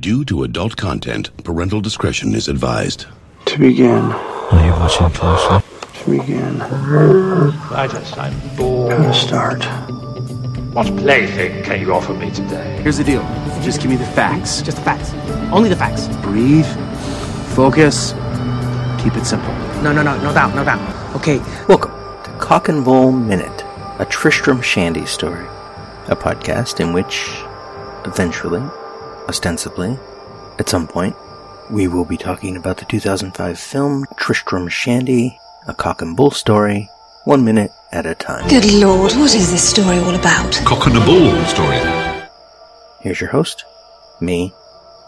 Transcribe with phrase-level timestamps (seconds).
[0.00, 3.04] Due to adult content, parental discretion is advised.
[3.44, 4.00] To begin.
[4.00, 5.60] Are you watching closely?
[6.04, 6.62] To begin.
[6.62, 8.96] I just, I'm bored.
[8.96, 9.62] To start.
[10.74, 12.80] What plaything can you offer me today?
[12.82, 13.20] Here's the deal.
[13.62, 14.62] Just give me the facts.
[14.62, 15.12] Just the facts.
[15.52, 16.08] Only the facts.
[16.22, 16.64] Breathe.
[17.54, 18.12] Focus.
[19.02, 19.52] Keep it simple.
[19.82, 21.16] No, no, no, no doubt, no doubt.
[21.16, 21.92] Okay, Welcome
[22.24, 23.64] to Cock and Bull Minute,
[23.98, 25.44] a Tristram Shandy story,
[26.06, 27.42] a podcast in which,
[28.06, 28.62] eventually,
[29.30, 29.96] ostensibly,
[30.58, 31.14] at some point,
[31.70, 36.88] we will be talking about the 2005 film Tristram Shandy, a cock and bull story,
[37.26, 38.48] one minute at a time.
[38.48, 40.52] Good lord, what is this story all about?
[40.64, 41.78] Cock and a bull story.
[43.02, 43.64] Here's your host,
[44.20, 44.52] me,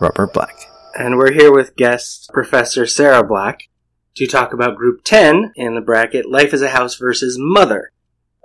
[0.01, 0.55] Robert Black.
[0.97, 3.69] and we're here with guest Professor Sarah Black
[4.15, 7.91] to talk about Group 10 in the bracket Life is a House versus Mother.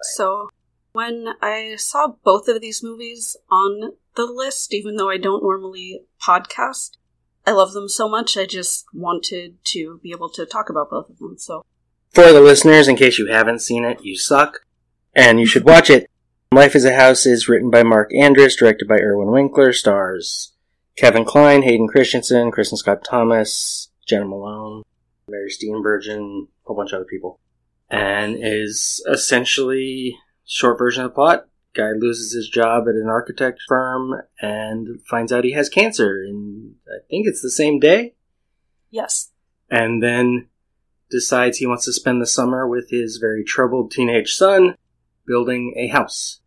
[0.02, 0.50] So,
[0.94, 3.94] when I saw both of these movies on
[4.26, 6.98] the list, even though I don't normally podcast,
[7.46, 11.10] I love them so much, I just wanted to be able to talk about both
[11.10, 11.38] of them.
[11.38, 11.64] So,
[12.10, 14.60] For the listeners, in case you haven't seen it, you suck,
[15.16, 16.10] and you should watch it.
[16.52, 20.54] Life is a House is written by Mark Andrus, directed by Irwin Winkler, stars
[20.98, 24.84] Kevin Kline, Hayden Christensen, Kristin Scott Thomas, Jena Malone,
[25.30, 27.40] Mary Steenburgen, a whole bunch of other people,
[27.90, 31.48] and is essentially short version of the plot.
[31.78, 36.76] Guy loses his job at an architect firm and finds out he has cancer, and
[36.88, 38.16] I think it's the same day.
[38.90, 39.32] yes.
[39.70, 40.48] and then
[41.10, 44.76] decides he wants to spend the summer with his very troubled teenage son
[45.26, 46.42] building a house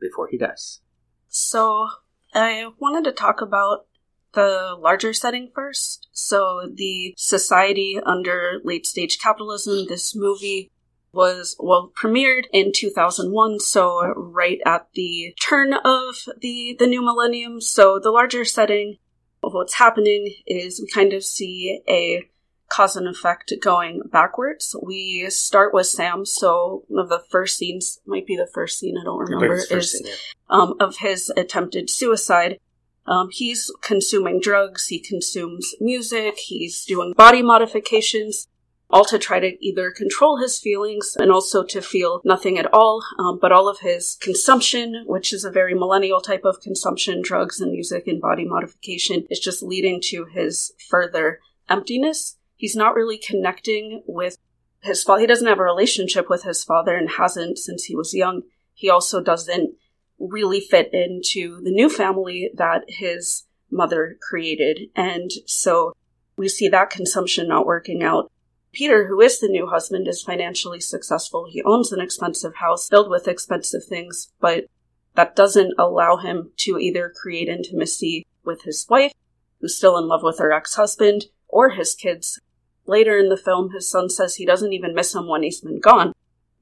[0.00, 0.80] before he dies.
[1.28, 1.88] So,
[2.34, 3.86] I wanted to talk about
[4.34, 6.08] the larger setting first.
[6.12, 10.70] So, the society under late stage capitalism, this movie
[11.14, 17.60] was, well, premiered in 2001, so right at the turn of the, the new millennium.
[17.60, 18.98] So, the larger setting
[19.42, 22.28] of what's happening is we kind of see a
[22.68, 24.74] cause and effect going backwards.
[24.82, 28.96] We start with Sam, so one of the first scenes, might be the first scene,
[29.00, 30.14] I don't remember, first is scene, yeah.
[30.50, 32.58] um, of his attempted suicide.
[33.06, 38.48] Um, he's consuming drugs, he consumes music, he's doing body modifications,
[38.90, 43.02] all to try to either control his feelings and also to feel nothing at all.
[43.18, 47.60] Um, but all of his consumption, which is a very millennial type of consumption, drugs
[47.60, 52.36] and music and body modification, is just leading to his further emptiness.
[52.56, 54.38] He's not really connecting with
[54.80, 55.22] his father.
[55.22, 58.42] He doesn't have a relationship with his father and hasn't since he was young.
[58.74, 59.74] He also doesn't
[60.18, 64.90] really fit into the new family that his mother created.
[64.94, 65.94] And so
[66.36, 68.30] we see that consumption not working out.
[68.74, 71.46] Peter, who is the new husband, is financially successful.
[71.48, 74.66] He owns an expensive house filled with expensive things, but
[75.14, 79.12] that doesn't allow him to either create intimacy with his wife,
[79.60, 82.40] who's still in love with her ex husband, or his kids.
[82.84, 85.80] Later in the film, his son says he doesn't even miss him when he's been
[85.80, 86.12] gone.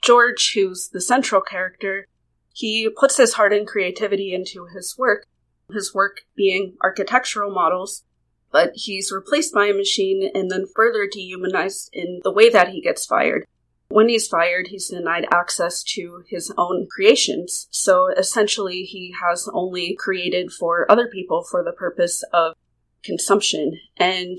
[0.02, 2.06] George, who's the central character,
[2.52, 5.26] he puts his heart and creativity into his work,
[5.72, 8.04] his work being architectural models,
[8.52, 12.80] but he's replaced by a machine and then further dehumanized in the way that he
[12.80, 13.46] gets fired.
[13.88, 17.66] When he's fired, he's denied access to his own creations.
[17.70, 22.54] So essentially, he has only created for other people for the purpose of
[23.02, 23.78] consumption.
[23.96, 24.38] And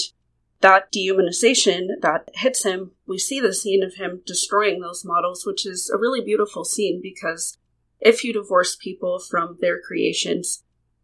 [0.62, 5.66] that dehumanization that hits him, we see the scene of him destroying those models, which
[5.66, 7.58] is a really beautiful scene because
[8.00, 10.64] if you divorce people from their creations,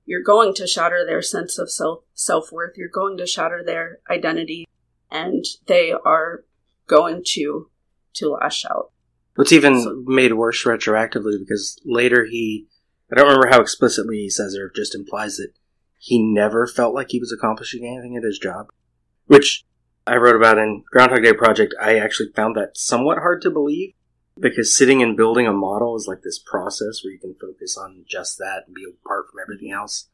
[0.09, 2.75] you're going to shatter their sense of self self worth.
[2.75, 4.67] You're going to shatter their identity,
[5.11, 6.43] and they are
[6.87, 7.69] going to
[8.15, 8.91] to lash out.
[9.35, 12.65] What's even So- made worse retroactively because later he,
[13.11, 15.53] I don't remember how explicitly he says it or just implies that
[15.99, 18.71] he never felt like he was accomplishing anything at his job,
[19.27, 19.63] which
[20.07, 21.75] I wrote about in Groundhog Day Project.
[21.79, 23.93] I actually found that somewhat hard to believe
[24.39, 28.05] because sitting and building a model is like this process where you can focus on
[28.07, 30.07] just that and be apart from everything else.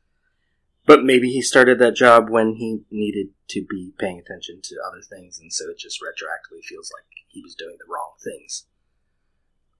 [0.85, 5.01] But maybe he started that job when he needed to be paying attention to other
[5.01, 8.67] things, and so it just retroactively feels like he was doing the wrong things.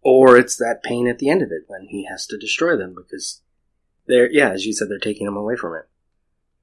[0.01, 2.95] Or it's that pain at the end of it when he has to destroy them
[2.95, 3.41] because
[4.07, 5.87] they're, yeah, as you said, they're taking him away from it.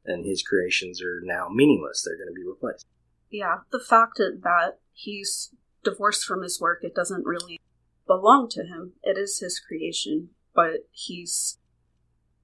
[0.04, 2.02] And his creations are now meaningless.
[2.02, 2.86] They're going to be replaced.
[3.30, 5.54] Yeah, the fact that he's
[5.84, 7.60] divorced from his work, it doesn't really
[8.06, 8.92] belong to him.
[9.02, 11.58] It is his creation, but he's,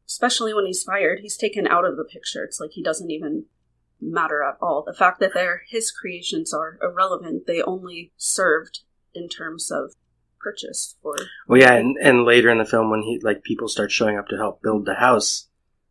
[0.06, 2.44] especially when he's fired, he's taken out of the picture.
[2.44, 3.44] It's like he doesn't even
[4.00, 4.84] matter at all.
[4.87, 8.81] The fact that they're his creations are irrelevant, they only served
[9.14, 9.94] in terms of
[10.40, 11.16] purchase for.
[11.49, 14.28] Well, yeah, and, and later in the film, when he like people start showing up
[14.28, 15.49] to help build the house,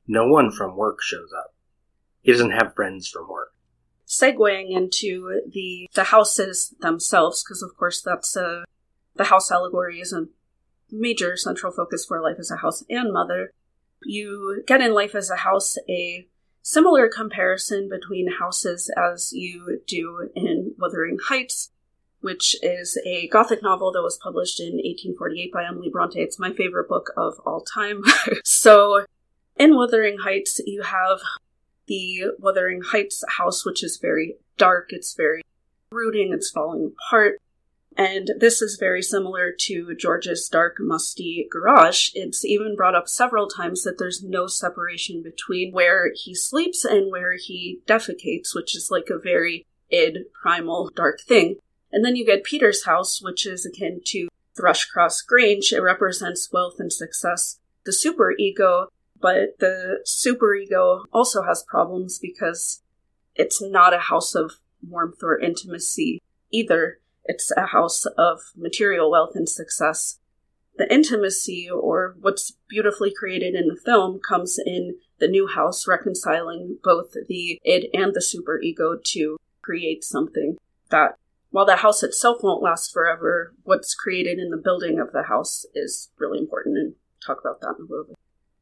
[0.07, 1.53] no one from work shows up.
[2.21, 3.51] he doesn't have friends from work.
[4.07, 8.63] segueing into the the houses themselves, because of course that's a
[9.17, 10.27] the house allegory is a
[10.91, 13.51] major central focus for life as a house and mother.
[14.03, 16.27] You get in life as a house a
[16.61, 21.71] similar comparison between houses as you do in Wuthering Heights,
[22.21, 26.19] which is a gothic novel that was published in 1848 by Emily Bronte.
[26.19, 28.01] It's my favorite book of all time.
[28.43, 29.05] so,
[29.55, 31.19] in Wuthering Heights, you have
[31.87, 35.41] the Wuthering Heights house, which is very dark, it's very
[35.89, 37.39] brooding, it's falling apart.
[37.97, 42.11] And this is very similar to George's dark, musty garage.
[42.13, 47.11] It's even brought up several times that there's no separation between where he sleeps and
[47.11, 51.55] where he defecates, which is like a very id, primal, dark thing.
[51.91, 55.73] And then you get Peter's house, which is akin to Thrushcross Grange.
[55.73, 57.59] It represents wealth and success.
[57.83, 58.89] The super ego
[59.19, 62.81] but the superego also has problems because
[63.35, 64.53] it's not a house of
[64.87, 66.21] warmth or intimacy
[66.51, 66.99] either.
[67.27, 70.19] It's a house of material wealth and success.
[70.77, 76.77] The intimacy, or what's beautifully created in the film, comes in the new house, reconciling
[76.83, 80.57] both the id and the superego to create something
[80.89, 81.15] that,
[81.49, 85.65] while the house itself won't last forever, what's created in the building of the house
[85.73, 86.93] is really important, and
[87.25, 88.17] talk about that in a little bit.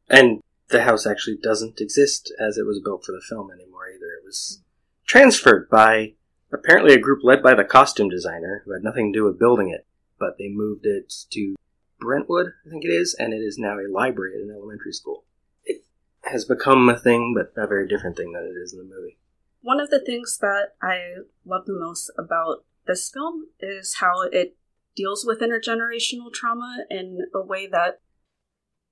[0.10, 4.14] And the house actually doesn't exist as it was built for the film anymore either.
[4.20, 4.62] It was
[5.06, 6.14] transferred by
[6.56, 9.70] apparently a group led by the costume designer who had nothing to do with building
[9.70, 9.86] it,
[10.20, 11.56] but they moved it to
[12.00, 15.24] Brentwood, I think it is, and it is now a library at an elementary school.
[15.64, 15.84] It
[16.24, 19.18] has become a thing, but a very different thing than it is in the movie.
[19.62, 24.56] One of the things that I love the most about this film is how it
[24.96, 28.00] deals with intergenerational trauma in a way that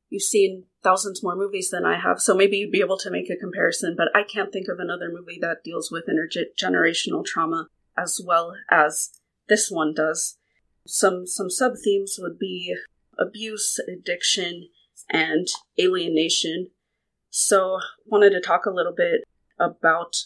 [0.09, 3.29] you've seen thousands more movies than I have, so maybe you'd be able to make
[3.29, 8.19] a comparison, but I can't think of another movie that deals with intergenerational trauma as
[8.23, 9.11] well as
[9.47, 10.37] this one does.
[10.85, 12.75] Some some sub themes would be
[13.17, 14.69] abuse, addiction,
[15.09, 15.47] and
[15.79, 16.69] alienation.
[17.29, 19.23] So wanted to talk a little bit
[19.59, 20.25] about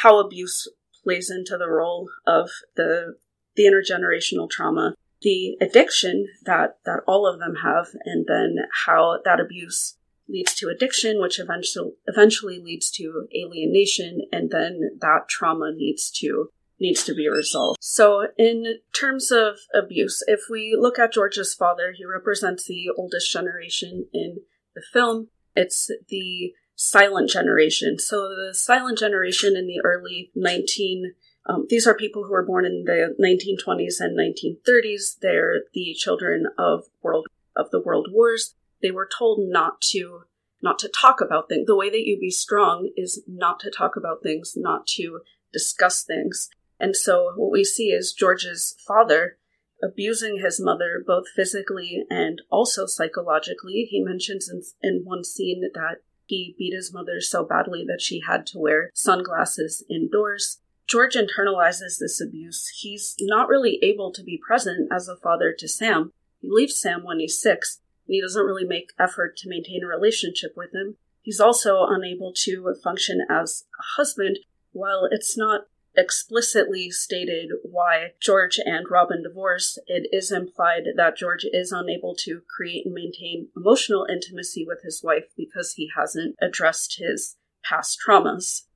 [0.00, 0.68] how abuse
[1.02, 3.16] plays into the role of the
[3.54, 9.40] the intergenerational trauma the addiction that that all of them have and then how that
[9.40, 9.96] abuse
[10.28, 16.50] leads to addiction which eventually eventually leads to alienation and then that trauma needs to
[16.78, 17.78] needs to be resolved.
[17.80, 23.32] So in terms of abuse, if we look at George's father, he represents the oldest
[23.32, 24.40] generation in
[24.74, 25.28] the film.
[25.54, 27.98] It's the silent generation.
[27.98, 31.14] So the silent generation in the early 19
[31.48, 35.18] um, these are people who were born in the 1920s and 1930s.
[35.20, 38.54] They're the children of world of the world wars.
[38.82, 40.24] They were told not to
[40.62, 41.66] not to talk about things.
[41.66, 45.20] The way that you be strong is not to talk about things, not to
[45.52, 46.50] discuss things.
[46.80, 49.38] And so what we see is George's father
[49.82, 53.86] abusing his mother both physically and also psychologically.
[53.88, 58.20] He mentions in, in one scene that he beat his mother so badly that she
[58.26, 60.58] had to wear sunglasses indoors.
[60.86, 62.68] George internalizes this abuse.
[62.80, 66.12] He's not really able to be present as a father to Sam.
[66.40, 69.88] He leaves Sam when he's six, and he doesn't really make effort to maintain a
[69.88, 70.96] relationship with him.
[71.22, 74.38] He's also unable to function as a husband.
[74.70, 75.62] While it's not
[75.96, 82.42] explicitly stated why George and Robin divorce, it is implied that George is unable to
[82.54, 88.66] create and maintain emotional intimacy with his wife because he hasn't addressed his past traumas.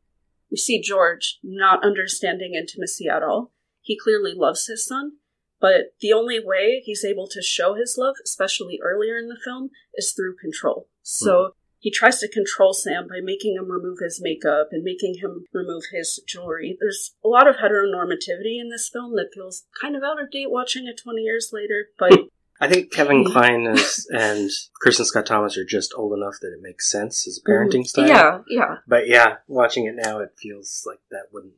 [0.50, 3.52] We see George not understanding intimacy at all.
[3.80, 5.12] He clearly loves his son,
[5.60, 9.70] but the only way he's able to show his love, especially earlier in the film,
[9.94, 10.88] is through control.
[11.02, 11.50] So mm.
[11.78, 15.84] he tries to control Sam by making him remove his makeup and making him remove
[15.92, 16.76] his jewelry.
[16.80, 20.50] There's a lot of heteronormativity in this film that feels kind of out of date
[20.50, 22.12] watching it 20 years later, but
[22.60, 24.50] I think Kevin Kline is, and
[24.84, 27.86] Kristin Scott Thomas are just old enough that it makes sense as a mm, parenting
[27.86, 28.06] style.
[28.06, 28.76] Yeah, yeah.
[28.86, 31.54] But yeah, watching it now, it feels like that wouldn't.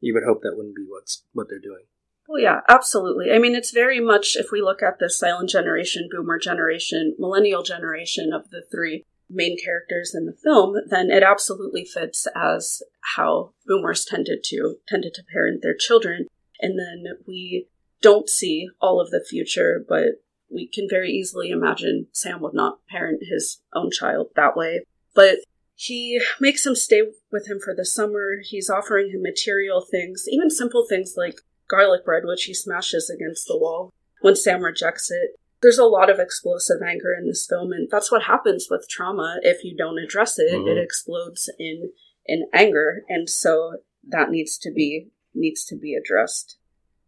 [0.00, 1.84] You would hope that wouldn't be what's what they're doing.
[2.28, 3.32] Well, yeah, absolutely.
[3.32, 7.62] I mean, it's very much if we look at the silent generation, boomer generation, millennial
[7.62, 12.82] generation of the three main characters in the film, then it absolutely fits as
[13.16, 16.26] how boomers tended to tended to parent their children.
[16.60, 17.68] And then we
[18.00, 22.86] don't see all of the future, but we can very easily imagine Sam would not
[22.88, 24.82] parent his own child that way.
[25.14, 25.38] But
[25.74, 28.38] he makes him stay with him for the summer.
[28.42, 33.46] He's offering him material things, even simple things like garlic bread, which he smashes against
[33.46, 33.92] the wall.
[34.20, 38.10] When Sam rejects it, there's a lot of explosive anger in this film, and that's
[38.10, 39.38] what happens with trauma.
[39.42, 40.68] If you don't address it, Mhm.
[40.68, 41.92] it explodes in
[42.26, 46.57] in anger, and so that needs to be needs to be addressed.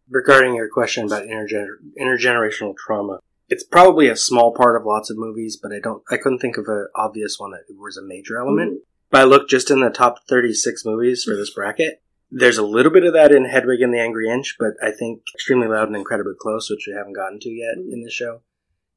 [0.09, 5.17] Regarding your question about intergener- intergenerational trauma, it's probably a small part of lots of
[5.17, 8.37] movies, but I don't, I couldn't think of an obvious one that was a major
[8.37, 8.81] element.
[9.09, 12.01] But I looked just in the top 36 movies for this bracket.
[12.31, 15.23] There's a little bit of that in Hedwig and the Angry Inch, but I think
[15.35, 18.41] Extremely Loud and Incredibly Close, which we haven't gotten to yet in the show,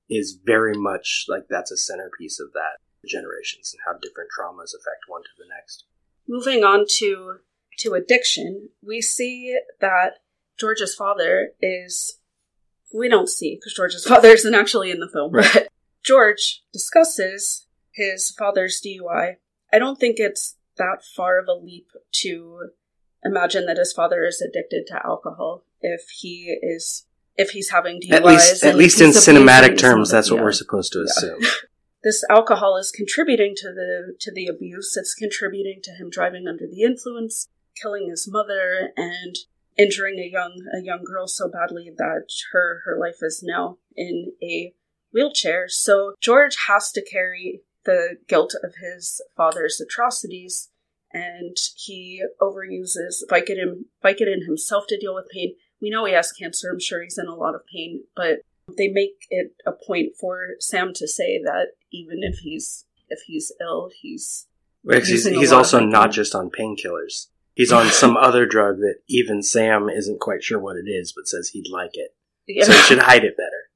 [0.08, 5.08] is very much like that's a centerpiece of that generations and how different traumas affect
[5.08, 5.84] one to the next.
[6.28, 7.38] Moving on to
[7.78, 10.18] to addiction, we see that
[10.58, 12.18] George's father is
[12.92, 15.50] we don't see because George's father isn't actually in the film, Right.
[15.52, 15.68] but
[16.04, 19.36] George discusses his father's DUI.
[19.72, 22.70] I don't think it's that far of a leap to
[23.24, 27.06] imagine that his father is addicted to alcohol if he is
[27.36, 28.12] if he's having DUIs.
[28.12, 31.40] At least, at least in cinematic terms, that's what Yeah we're supposed to assume.
[32.04, 36.66] this alcohol is contributing to the to the abuse it's contributing to him driving under
[36.70, 37.48] the influence
[37.80, 39.34] killing his mother and
[39.76, 44.32] injuring a young a young girl so badly that her her life is now in
[44.42, 44.72] a
[45.12, 45.68] wheelchair.
[45.68, 50.70] So george has to carry the guilt of his father's atrocities
[51.12, 55.54] and he overuses vicodin vicodin himself to deal with pain.
[55.80, 56.70] We know he has cancer.
[56.70, 58.40] I'm sure he's in a lot of pain but
[58.76, 63.52] they make it a point for Sam to say that even if he's if he's
[63.60, 64.46] ill, he's
[65.06, 67.28] he's, he's also not just on painkillers.
[67.54, 71.28] He's on some other drug that even Sam isn't quite sure what it is, but
[71.28, 72.14] says he'd like it.
[72.46, 72.64] yeah.
[72.64, 73.70] So he should hide it better.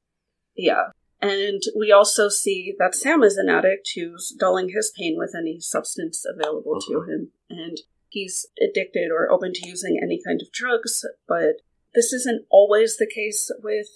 [0.57, 0.91] yeah.
[1.21, 5.59] And we also see that Sam is an addict who's dulling his pain with any
[5.59, 7.11] substance available to uh-huh.
[7.11, 11.05] him, and he's addicted or open to using any kind of drugs.
[11.27, 13.89] But this isn't always the case with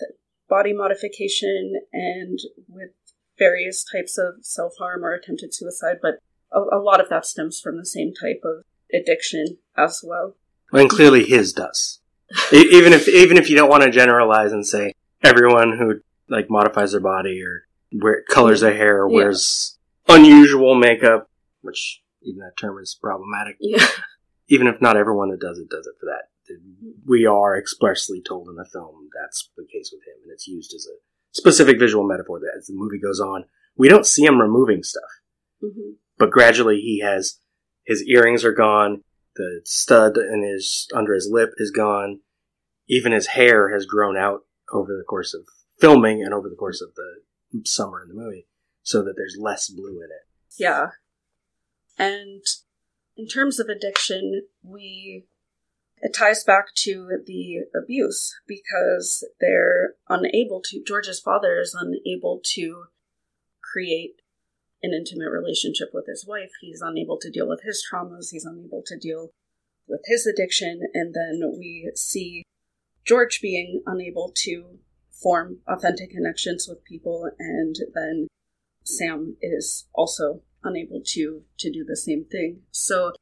[0.49, 2.91] body modification and with
[3.39, 6.19] various types of self harm or attempted suicide, but
[6.53, 10.37] a, a lot of that stems from the same type of addiction as well.
[10.72, 12.00] And clearly his does.
[12.52, 16.92] Even if even if you don't want to generalize and say everyone who like modifies
[16.92, 19.16] their body or wear, colors their hair or Yeah.
[19.16, 21.28] wears unusual makeup,
[21.61, 23.56] which even that term is problematic.
[23.61, 23.87] Yeah.
[24.49, 26.28] Even if not everyone that does it does it for that.
[27.06, 30.75] We are expressly told in the film that's the case with him, and it's used
[30.75, 30.96] as a
[31.32, 33.44] specific visual metaphor that as the movie goes on,
[33.76, 35.11] we don't see him removing stuff.
[35.62, 35.94] Mhm.
[36.18, 37.38] but gradually he has
[37.85, 39.03] his earrings are gone.
[39.37, 42.21] The stud in his under his lip is gone.
[42.89, 45.47] Even his hair has grown out over the course of
[45.81, 48.47] filming and over the course of the summer in the movie
[48.83, 50.27] so that there's less blue in it.
[50.59, 50.89] Yeah.
[51.99, 52.43] And
[53.17, 55.27] in terms of addiction, we
[55.99, 62.87] it ties back to the abuse because they're unable to George's father is unable to
[63.62, 64.22] create
[64.83, 66.51] an intimate relationship with his wife.
[66.61, 69.31] He's unable to deal with his traumas, he's unable to deal
[69.89, 72.45] with his addiction, and then we see
[73.05, 74.79] George being unable to
[75.11, 78.27] form authentic connections with people and then
[78.85, 82.62] Sam is also unable to to do the same thing.
[82.71, 83.12] So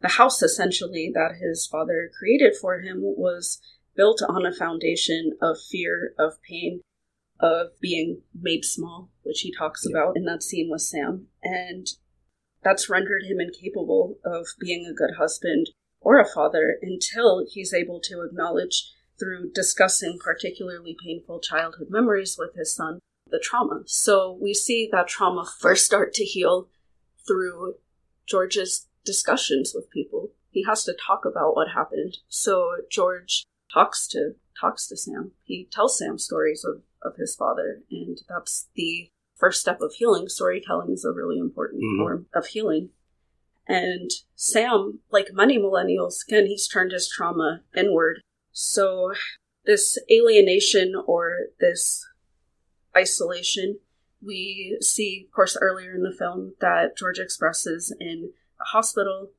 [0.00, 3.60] the house essentially that his father created for him was
[3.94, 6.80] built on a foundation of fear, of pain,
[7.40, 11.26] of being made small, which he talks about in that scene with Sam.
[11.42, 11.88] And
[12.62, 15.70] that's rendered him incapable of being a good husband
[16.00, 22.54] or a father until he's able to acknowledge through discussing particularly painful childhood memories with
[22.54, 22.98] his son
[23.30, 23.82] the trauma.
[23.86, 26.68] So we see that trauma first start to heal
[27.26, 27.76] through
[28.26, 30.30] George's discussions with people.
[30.50, 32.18] He has to talk about what happened.
[32.28, 35.32] So George talks to talks to Sam.
[35.42, 40.28] He tells Sam stories of, of his father, and that's the first step of healing.
[40.28, 41.96] Storytelling is a really important Mhm.
[41.98, 42.90] form of healing.
[43.66, 48.20] And Sam, like many millennials, again, he's turned his trauma inward.
[48.52, 49.14] So
[49.64, 52.04] this alienation or this
[52.96, 53.78] isolation,
[54.20, 59.32] we see, of course, earlier in the film that George expresses in a hospital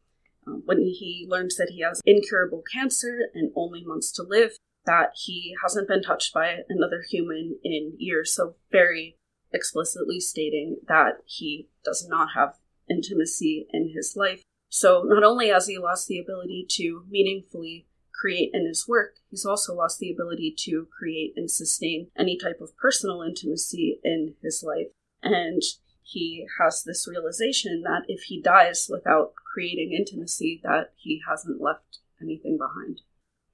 [0.47, 5.11] Um, when he learns that he has incurable cancer and only months to live, that
[5.15, 8.33] he hasn't been touched by another human in years.
[8.33, 9.17] So, very
[9.51, 12.55] explicitly stating that he does not have
[12.89, 14.41] intimacy in his life.
[14.69, 19.45] So, not only has he lost the ability to meaningfully create in his work, he's
[19.45, 24.63] also lost the ability to create and sustain any type of personal intimacy in his
[24.65, 24.87] life.
[25.21, 25.61] And
[26.01, 31.99] he has this realization that if he dies without creating intimacy, that he hasn't left
[32.21, 33.01] anything behind.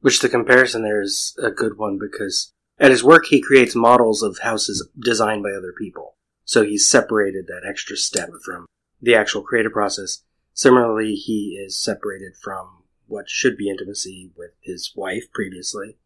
[0.01, 4.23] which the comparison there is a good one because at his work, he creates models
[4.23, 6.15] of houses designed by other people.
[6.45, 8.65] So he's separated that extra step from
[9.01, 10.23] the actual creative process.
[10.53, 15.97] Similarly, he is separated from what should be intimacy with his wife previously.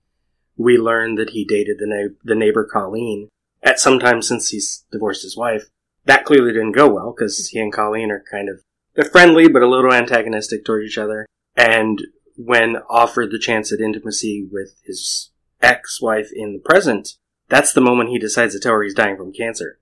[0.57, 3.29] We learn that he dated the, na- the neighbor Colleen
[3.61, 5.69] at some time since he's divorced his wife.
[6.05, 8.61] That clearly didn't go well because he and Colleen are kind of
[8.95, 11.25] they're friendly but a little antagonistic toward each other.
[11.55, 12.01] And
[12.35, 15.31] when offered the chance at intimacy with his
[15.61, 17.15] ex-wife in the present,
[17.49, 19.79] that's the moment he decides to tell her he's dying from cancer.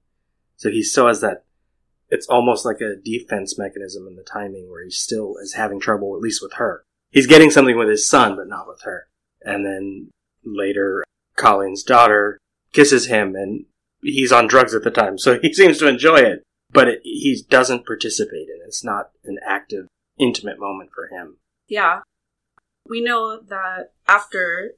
[0.58, 1.44] So he still has that.
[2.10, 6.15] It's almost like a defense mechanism in the timing where he still is having trouble,
[6.15, 6.84] at least with her.
[7.10, 9.08] He's getting something with his son, but not with her.
[9.41, 10.12] And then
[10.44, 11.03] later,
[11.36, 12.38] Colleen's daughter
[12.74, 13.65] kisses him, and
[14.01, 16.44] he's on drugs at the time, so he seems to enjoy it.
[16.72, 18.68] But it, he doesn't participate in it.
[18.68, 19.88] It's not an active,
[20.18, 21.38] intimate moment for him.
[21.68, 22.01] Yeah.
[22.88, 24.74] We know that after.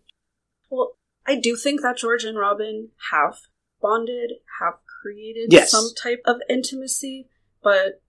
[0.70, 3.38] Well, I do think that George and Robin have
[3.82, 5.72] bonded, have created Yes.
[5.72, 7.28] some type of intimacy,
[7.62, 8.02] but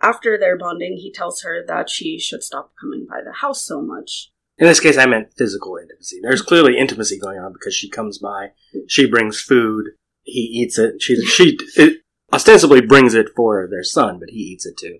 [0.00, 3.80] after their bonding, he tells her that she should stop coming by the house so
[3.80, 4.30] much.
[4.58, 6.20] In this case, I meant physical intimacy.
[6.22, 8.50] There's clearly intimacy going on because she comes by,
[8.86, 9.86] she brings food,
[10.22, 11.02] he eats it.
[11.02, 12.02] She she it
[12.32, 14.98] ostensibly brings it for their son, but he eats it too,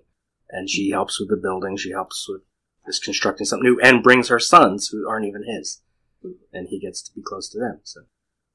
[0.49, 1.77] and she helps with the building.
[1.77, 2.41] She helps with
[2.85, 5.81] this constructing something new, and brings her sons who aren't even his,
[6.53, 7.79] and he gets to be close to them.
[7.83, 8.01] So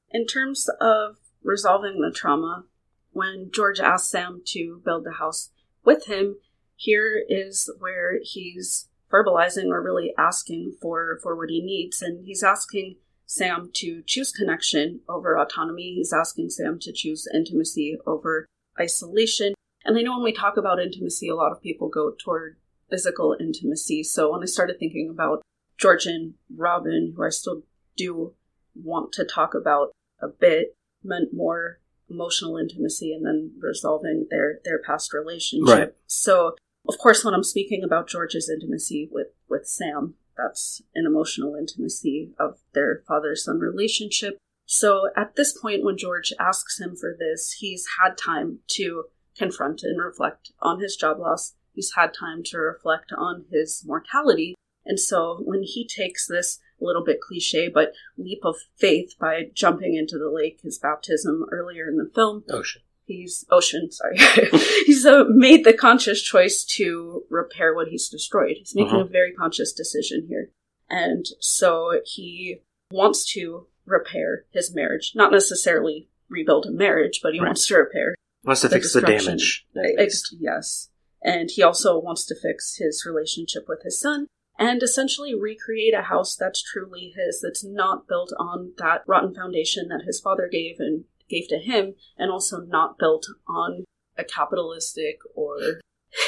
[0.09, 2.65] In terms of resolving the trauma,
[3.11, 5.49] when George asks Sam to build the house
[5.83, 6.37] with him,
[6.75, 12.01] here is where he's verbalizing or really asking for, for what he needs.
[12.01, 15.93] And he's asking Sam to choose connection over autonomy.
[15.95, 18.45] He's asking Sam to choose intimacy over
[18.79, 19.53] isolation.
[19.83, 22.57] And I know when we talk about intimacy, a lot of people go toward
[22.89, 24.03] physical intimacy.
[24.03, 25.41] So when I started thinking about
[25.77, 27.63] George and Robin, who I still
[27.97, 28.33] do
[28.75, 34.79] want to talk about a bit, meant more emotional intimacy and then resolving their their
[34.79, 35.67] past relationship.
[35.67, 35.93] Right.
[36.07, 36.55] So
[36.87, 42.33] of course when I'm speaking about George's intimacy with with Sam, that's an emotional intimacy
[42.37, 44.37] of their father son relationship.
[44.65, 49.05] So at this point when George asks him for this, he's had time to
[49.37, 51.55] confront and reflect on his job loss.
[51.73, 54.55] He's had time to reflect on his mortality.
[54.85, 59.43] And so when he takes this a little bit cliche, but leap of faith by
[59.53, 62.81] jumping into the lake, his baptism earlier in the film, ocean.
[63.05, 64.17] he's ocean, sorry.
[64.85, 68.55] he's uh, made the conscious choice to repair what he's destroyed.
[68.57, 69.01] He's making Mhm.
[69.05, 70.49] a very conscious decision here.
[70.89, 77.39] And so he wants to repair his marriage, not necessarily rebuild a marriage, but he
[77.39, 77.47] Right.
[77.47, 79.67] wants to repair Wants to the fix the damage.
[79.97, 80.89] Ex- yes.
[81.21, 86.03] And he also wants to fix his relationship with his son and essentially recreate a
[86.03, 90.77] house that's truly his, that's not built on that rotten foundation that his father gave
[90.79, 93.85] and gave to him, and also not built on
[94.17, 95.57] a capitalistic or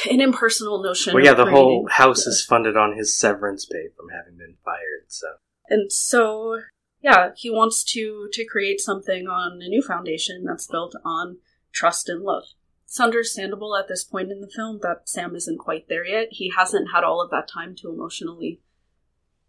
[0.10, 1.14] an impersonal notion.
[1.14, 5.06] Well, yeah, the whole house is funded on his severance pay from having been fired.
[5.10, 5.28] So
[5.68, 6.62] And so,
[7.04, 11.38] yeah, he wants to to create something on a new foundation that's built on
[11.72, 12.46] trust and love.
[12.86, 16.30] It's understandable at this point in the film that Sam isn't quite there yet.
[16.32, 18.62] He hasn't had all of that time to emotionally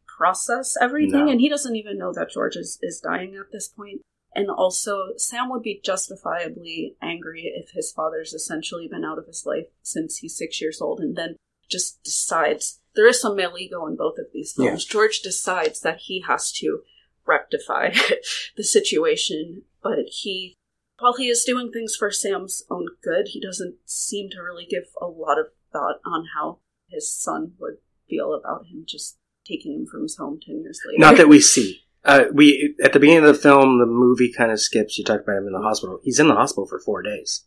[0.07, 1.33] process everything, No.
[1.33, 4.01] and he doesn't even know that George is, is dying at this point.
[4.35, 9.45] And also, Sam would be justifiably angry if his father's essentially been out of his
[9.47, 11.37] life since he's six years old and then
[11.69, 14.85] just decides there is some male ego in both of these films.
[14.85, 16.83] George decides that he has to
[17.27, 17.91] rectify
[18.57, 20.57] the situation, but he,
[20.99, 24.85] while he is doing things for Sam's own good, he doesn't seem to really give
[25.01, 26.59] a lot of thought on how
[26.89, 30.99] his son would feel about him just taking him from his home 10 years later.
[30.99, 31.81] not that we see.
[32.05, 34.99] Uh, we at the beginning of the film, the movie kind of skips.
[34.99, 36.01] You talk about him in the hospital.
[36.03, 37.45] He's in the hospital for four days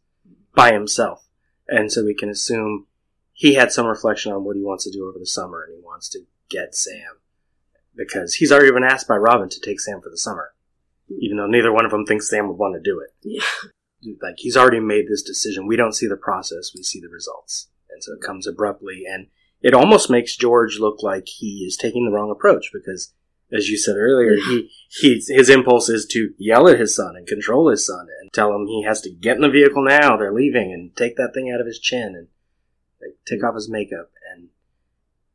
[0.56, 1.28] by himself,
[1.68, 2.88] and so we can assume
[3.34, 5.86] he had some reflection on what he wants to do over the summer, and he
[5.86, 7.20] wants to get Sam
[7.98, 10.54] because he's already been asked by Robin to take Sam for the summer,
[11.10, 11.18] hmm.
[11.20, 13.14] even though neither one of them thinks Sam would want to do it.
[13.22, 13.44] Yeah.
[14.22, 15.66] Like he's already made this decision.
[15.66, 19.26] We don't see the process; we see the results, and so it comes abruptly, and
[19.60, 23.14] it almost makes George look like he is taking the wrong approach because
[23.52, 27.26] as you said earlier, he, he his impulse is to yell at his son and
[27.26, 30.18] control his son and tell him he has to get in the vehicle now.
[30.18, 32.28] They're leaving and take that thing out of his chin and
[33.02, 33.46] like, take hmm.
[33.46, 34.12] off his makeup.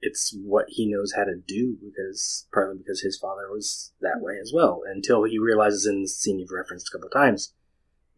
[0.03, 4.21] And it's what he knows how to do because partly because his father was that
[4.21, 4.83] way as well.
[4.87, 7.53] Until he realizes in the scene you've referenced a couple of times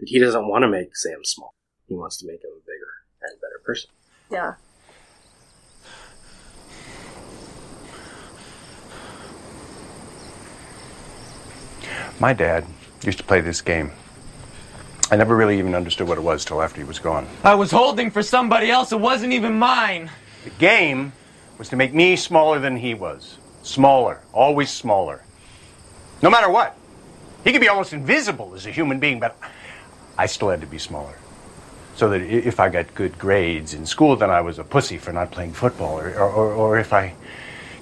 [0.01, 1.55] that he doesn't want to make Sam small.
[1.87, 2.93] He wants to make him a bigger
[3.23, 3.91] and better person.
[4.31, 4.55] Yeah.
[12.21, 12.65] My dad
[13.05, 13.93] Used to play this game.
[15.11, 17.27] I never really even understood what it was till after he was gone.
[17.43, 18.93] I was holding for somebody else.
[18.93, 20.11] It wasn't even mine.
[20.45, 21.13] The game
[21.59, 23.39] was to make me smaller than he was.
[23.63, 24.21] Smaller.
[24.33, 25.23] Always smaller.
[26.23, 26.77] No matter what.
[27.45, 29.37] He could be almost invisible as a human being, but
[30.17, 31.15] I still had to be smaller.
[31.97, 35.13] So that if I got good grades in school, then I was a pussy for
[35.13, 35.99] not playing football.
[35.99, 37.15] Or, or, or if I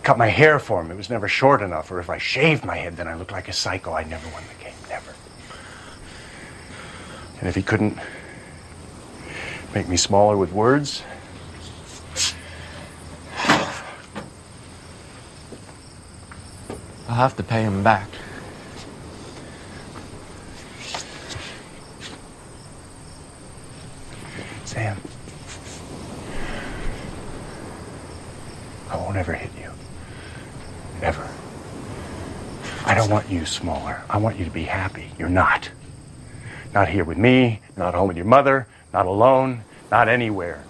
[0.03, 1.91] cut my hair for him, it was never short enough.
[1.91, 3.93] Or if I shaved my head, then I looked like a psycho.
[3.93, 4.75] I never won the game.
[4.91, 5.15] Never.
[7.41, 7.99] And if he couldn't
[9.75, 11.03] make me smaller with words,
[17.13, 18.09] I'll have to pay him back.
[24.65, 24.97] Sam,
[28.89, 29.71] I won't ever hit you.
[31.03, 31.29] Ever.
[32.87, 34.01] I don't want you smaller.
[34.09, 35.11] I want you to be happy.
[35.19, 35.69] You're not.
[36.73, 40.65] Not here with me, not home with your mother, not alone, not anywhere.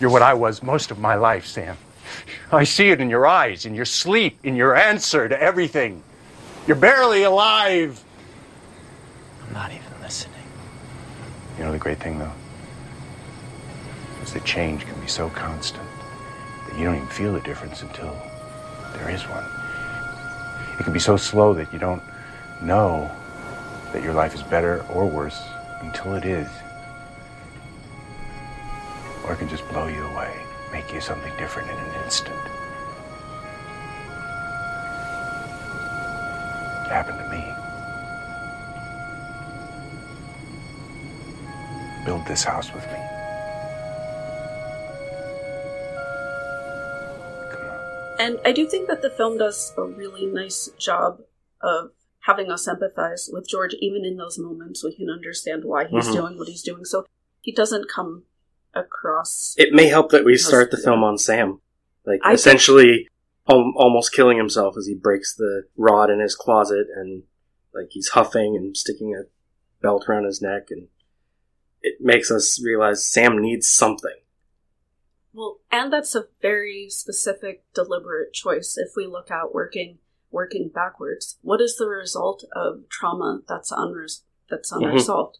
[0.00, 1.78] You're what I was most of my life, Sam.
[2.52, 6.02] I see it in your eyes, in your sleep, in your answer to everything.
[6.66, 8.02] You're barely alive.
[9.46, 10.34] I'm not even listening.
[11.58, 12.32] You know the great thing, though?
[14.22, 15.88] Is that change can be so constant
[16.68, 18.16] that you don't even feel the difference until
[18.94, 19.44] there is one.
[20.78, 22.02] It can be so slow that you don't
[22.62, 23.10] know
[23.92, 25.40] that your life is better or worse
[25.80, 26.48] until it is.
[29.24, 30.32] Or it can just blow you away,
[30.76, 32.36] make you something different in an instant.
[36.84, 37.42] It happened to me.
[42.04, 43.00] Build this house with me.
[48.18, 51.20] And I do think that the film does a really nice job
[51.62, 54.84] of having us empathize with George, even in those moments.
[54.84, 56.12] We can understand why he's Mhm.
[56.12, 56.84] doing what he's doing.
[56.84, 57.06] So
[57.40, 58.24] he doesn't come
[58.76, 59.54] across.
[59.56, 61.60] It may help that we start the film on Sam,
[62.04, 63.08] like I essentially
[63.48, 67.22] al- almost killing himself as he breaks the rod in his closet, and
[67.74, 69.24] like he's huffing and sticking a
[69.82, 70.88] belt around his neck, and
[71.82, 74.14] it makes us realize Sam needs something.
[75.32, 78.76] Well, and that's a very specific, deliberate choice.
[78.78, 79.98] If we look at working
[80.30, 84.88] working backwards, what is the result of trauma that's unres- that's Mhm.
[84.88, 85.38] unresolved?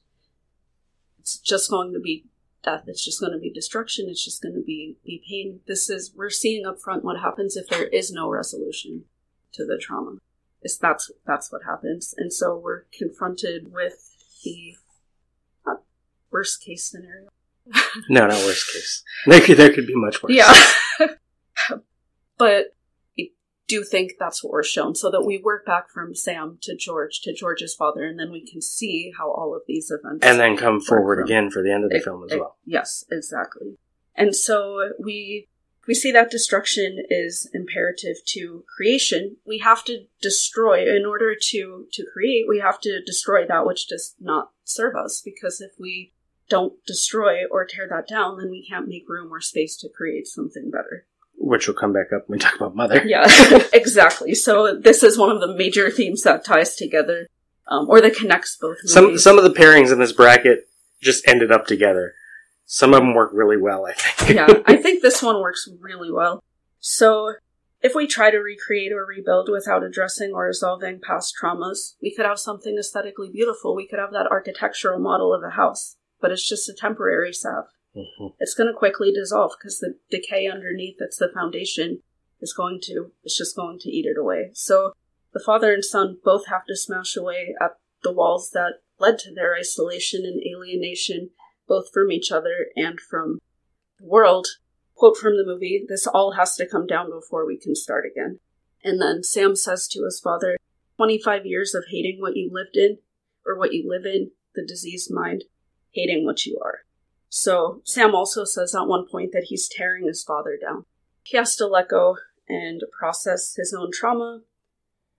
[1.19, 2.25] It's just going to be
[2.67, 2.85] death.
[2.87, 4.09] It's just going to be destruction.
[4.11, 5.61] It's just going to be be pain.
[5.67, 9.05] This is we're seeing up front what happens if there is no resolution
[9.53, 10.19] to the trauma.
[10.63, 14.75] Is that's that's what happens, and so we're confronted with the
[15.67, 15.83] not
[16.31, 17.29] worst case scenario.
[18.09, 19.03] No, not worst case.
[19.27, 20.33] There could, there could be much worse.
[20.33, 20.53] Yeah.
[22.39, 22.67] but
[23.69, 27.21] do think that's what we're shown, so that we work back from Sam to George
[27.23, 30.57] to George's father, and then we can see how all of these events and then
[30.57, 32.57] come forward from- again for the end of the Ex- film as ex- well.
[32.65, 33.77] Yes, exactly.
[34.15, 35.49] And so we
[35.87, 39.37] we see that destruction is imperative to creation.
[39.47, 42.47] We have to destroy in order to to create.
[42.49, 46.13] We have to destroy that which does not serve us, because if we
[46.49, 50.27] don't destroy or tear that down, then we can't make room or space to create
[50.29, 51.07] something better.
[51.39, 53.03] Which will come back up when we talk about Mother.
[53.05, 53.27] Yeah,
[53.73, 54.35] exactly.
[54.35, 57.29] So this is one of the major themes that ties together,
[57.69, 58.93] um, or that connects both movies.
[58.93, 60.69] Some some of the pairings in this bracket
[61.01, 62.15] just ended up together.
[62.65, 64.37] Some of them work really well, I think.
[64.37, 66.43] yeah, I think this one works really well.
[66.81, 67.35] So,
[67.81, 72.27] if we try to recreate or rebuild without addressing or resolving past traumas, we could
[72.27, 73.77] have something aesthetically beautiful.
[73.77, 77.67] We could have that architectural model of a house, but it's just a temporary salve.
[77.97, 78.35] Mhm.
[78.39, 82.03] It's going to quickly dissolve because the decay underneath that's the foundation
[82.41, 84.51] is going to, it's just going to eat it away.
[84.53, 84.93] So,
[85.33, 89.35] the father and son both have to smash away at the walls that led to
[89.35, 91.31] their isolation and alienation,
[91.67, 93.41] both from each other and from
[93.99, 94.47] the world.
[94.95, 98.41] Quote from the movie This all has to come down before we can start again.
[98.83, 100.57] And then Sam says to his father,
[100.97, 102.99] 25 years of hating what you lived in,
[103.45, 105.45] or what you live in, the diseased mind,
[105.93, 106.86] hating what you are.
[107.29, 110.85] So Sam also says at one point that he's tearing his father down.
[111.23, 112.17] He has to let go
[112.49, 114.43] and process his own trauma,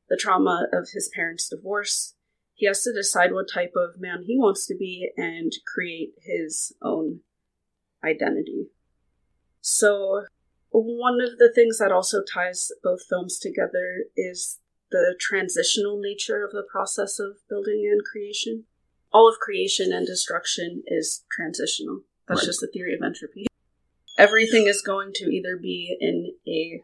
[0.10, 2.16] the trauma of his parents' divorce.
[2.54, 6.74] He has to decide what type of man he wants to be and create his
[6.82, 7.20] own
[8.04, 8.68] identity.
[9.62, 10.26] So,
[10.72, 14.60] one of the things that also ties both films together is
[14.92, 18.64] the transitional nature of the process of building and creation.
[19.14, 22.02] All of creation and destruction is transitional.
[22.28, 22.46] That's Right.
[22.48, 23.48] just the theory of entropy.
[24.18, 26.84] Everything is going to either be in a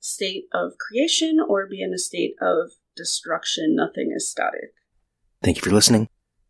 [0.00, 3.74] state of creation or be in a state of destruction.
[3.74, 4.74] Nothing is static.
[5.42, 6.08] Thank you for listening.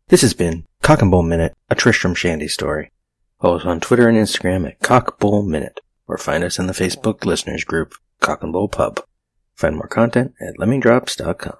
[0.09, 2.91] This has been Cock and Bull Minute, a Tristram Shandy story.
[3.41, 6.73] Follow us on Twitter and Instagram at Cock Bull Minute, or find us in the
[6.73, 9.01] Facebook listeners group, Cock and Bull Pub.
[9.55, 11.57] Find more content at lemmingdrops.com.